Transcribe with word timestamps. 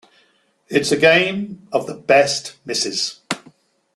It's 0.67 0.91
a 0.91 0.97
game 0.97 1.67
of 1.71 1.85
the 1.85 1.93
best 1.93 2.55
misses. 2.65 3.21